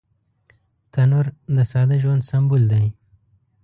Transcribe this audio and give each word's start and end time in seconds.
تنور 0.91 1.25
د 1.55 1.57
ساده 1.71 1.95
ژوند 2.03 2.21
سمبول 2.29 2.63
دی 2.71 2.85